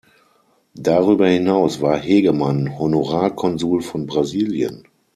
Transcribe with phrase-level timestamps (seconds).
[0.79, 4.87] Darüber hinaus war Hegemann Honorarkonsul von Brasilien.